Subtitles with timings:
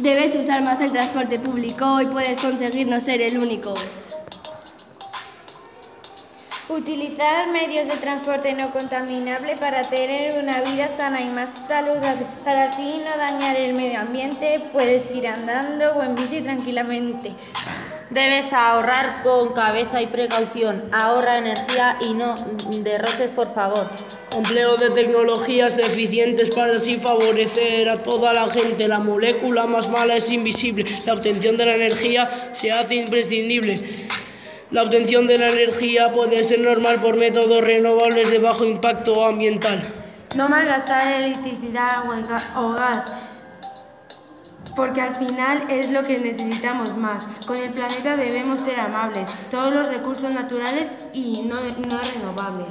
[0.00, 3.74] Debes usar más el transporte público y puedes conseguir no ser el único.
[6.68, 12.26] Utilizar medios de transporte no contaminable para tener una vida sana y más saludable.
[12.44, 17.32] Para así no dañar el medio ambiente, puedes ir andando o en bici tranquilamente.
[18.14, 20.84] Debes ahorrar con cabeza y precaución.
[20.92, 22.36] Ahorra energía y no
[22.84, 23.84] derroches, por favor.
[24.36, 28.86] Empleo de tecnologías eficientes para así favorecer a toda la gente.
[28.86, 30.84] La molécula más mala es invisible.
[31.06, 33.74] La obtención de la energía se hace imprescindible.
[34.70, 39.82] La obtención de la energía puede ser normal por métodos renovables de bajo impacto ambiental.
[40.36, 42.04] No malgastar electricidad
[42.54, 43.12] o gas,
[44.76, 47.26] porque al final es lo que necesitamos más.
[47.46, 51.56] Con el planeta debemos ser amables, todos los recursos naturales y no,
[51.86, 52.64] no renovables.